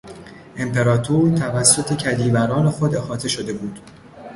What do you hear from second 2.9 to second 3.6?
احاطه شده